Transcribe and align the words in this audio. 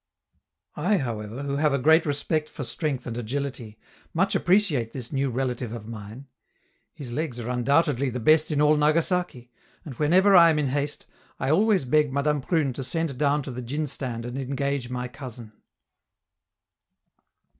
I, 0.77 0.97
however, 0.97 1.43
who 1.43 1.57
have 1.57 1.73
a 1.73 1.77
great 1.77 2.07
respect 2.07 2.49
for 2.49 2.63
strength 2.63 3.05
and 3.05 3.15
agility, 3.15 3.77
much 4.15 4.33
appreciate 4.33 4.93
this 4.93 5.11
new 5.11 5.29
relative 5.29 5.73
of 5.73 5.87
mine. 5.87 6.25
His 6.95 7.11
legs 7.11 7.39
are 7.39 7.51
undoubtedly 7.51 8.09
the 8.09 8.19
best 8.19 8.49
in 8.49 8.63
all 8.63 8.75
Nagasaki, 8.77 9.51
and 9.85 9.93
whenever 9.99 10.35
I 10.35 10.49
am 10.49 10.57
in 10.57 10.69
haste, 10.69 11.05
I 11.39 11.51
always 11.51 11.85
beg 11.85 12.11
Madame 12.11 12.41
Prune 12.41 12.73
to 12.73 12.83
send 12.83 13.15
down 13.19 13.43
to 13.43 13.51
the 13.51 13.61
djin 13.61 13.85
stand 13.85 14.25
and 14.25 14.39
engage 14.39 14.89
my 14.89 15.07
cousin. 15.07 15.51